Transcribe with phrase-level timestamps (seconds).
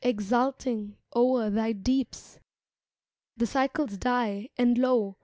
[0.03, 2.39] Exulting o'er thy deeps.
[3.37, 5.17] The cycles die, and lo!